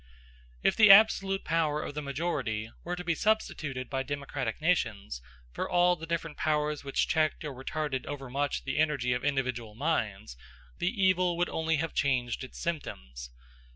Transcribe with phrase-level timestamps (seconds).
[0.63, 5.69] If the absolute power of the majority were to be substituted by democratic nations, for
[5.69, 10.35] all the different powers which checked or retarded overmuch the energy of individual minds,
[10.79, 13.29] the evil would only have changed its symptoms.